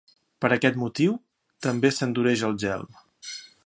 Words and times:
Per 0.45 0.49
aquest 0.55 0.79
motiu 0.85 1.13
també 1.67 1.93
s'endureix 1.99 2.49
el 2.51 2.61
gel. 2.67 2.93